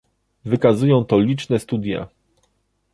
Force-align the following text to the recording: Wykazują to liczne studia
Wykazują 0.45 1.05
to 1.05 1.19
liczne 1.19 1.59
studia 1.59 2.07